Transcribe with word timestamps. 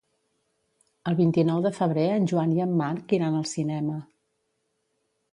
El 1.09 1.17
vint-i-nou 1.17 1.59
de 1.65 1.71
febrer 1.75 2.05
en 2.13 2.25
Joan 2.31 2.55
i 2.59 2.63
en 2.65 2.73
Marc 2.79 3.13
iran 3.19 3.37
al 3.41 3.45
cinema. 3.51 3.99